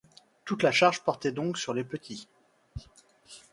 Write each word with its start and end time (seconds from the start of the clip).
Toute 0.45 0.63
la 0.63 0.71
charge 0.71 1.03
portait 1.03 1.31
donc 1.31 1.59
sur 1.59 1.75
les 1.75 1.83
petits. 1.83 2.27